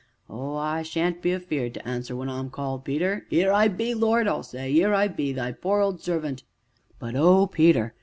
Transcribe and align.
Oh! 0.27 0.55
I 0.55 0.81
shan't 0.81 1.21
be 1.21 1.31
afeared 1.31 1.75
to 1.75 1.87
answer 1.87 2.15
when 2.15 2.27
I'm 2.27 2.49
called, 2.49 2.83
Peter. 2.83 3.27
''Ere 3.31 3.53
I 3.53 3.67
be, 3.67 3.93
Lord!' 3.93 4.27
I'll 4.27 4.41
say. 4.41 4.73
''Ere 4.81 4.95
I 4.95 5.07
be, 5.07 5.31
thy 5.31 5.51
poor 5.51 5.79
old 5.79 6.01
servant' 6.01 6.41
but 6.97 7.13
oh, 7.15 7.45
Peter! 7.45 7.93